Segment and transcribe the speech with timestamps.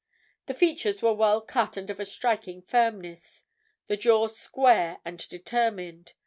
[0.47, 3.43] The features were well cut and of a striking firmness;
[3.85, 6.13] the jaw square and determined.